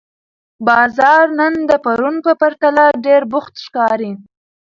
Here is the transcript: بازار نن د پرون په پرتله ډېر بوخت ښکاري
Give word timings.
بازار 0.67 1.25
نن 1.39 1.53
د 1.69 1.71
پرون 1.83 2.15
په 2.25 2.31
پرتله 2.41 2.85
ډېر 3.05 3.21
بوخت 3.31 3.53
ښکاري 3.65 4.11